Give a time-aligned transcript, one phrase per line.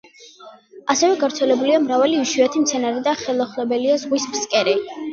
[0.93, 4.79] ასევე გავრცელებულია მრავალი იშვიათი მცენარე და ხელუხლებელია ზღვის ფსკერი.